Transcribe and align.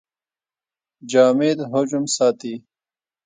جامد 1.11 1.57
حجم 1.71 2.03
ساتي. 2.15 2.53